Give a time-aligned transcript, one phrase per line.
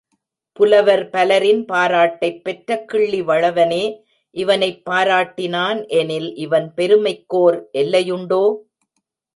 [0.59, 3.83] புலவர் பலரின் பாராட்டைப் பெற்ற கிள்ளி வளவனே
[4.35, 8.43] இவனைப் பாராட்டினான் எனில் இவன் பெருமைக்கோர் எல்லையுண்டோ?